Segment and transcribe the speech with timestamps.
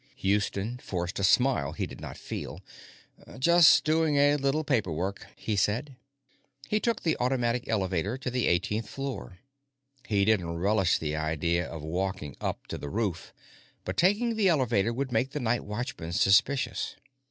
[0.15, 2.63] Houston forced a smile he did not feel.
[3.37, 5.95] "Just doing a little paper work," he said.
[6.67, 9.37] He took the automatic elevator to the eighteenth floor.
[10.07, 13.31] He didn't relish the idea of walking up to the roof,
[13.85, 16.95] but taking the elevator would make the nightwatchman suspicious.